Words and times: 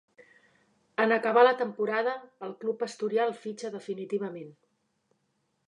En 1.03 1.13
acabar 1.17 1.43
la 1.47 1.51
temporada, 1.59 2.15
el 2.47 2.55
club 2.63 2.81
asturià 2.87 3.29
el 3.31 3.37
fitxa 3.45 3.71
definitivament. 3.77 4.51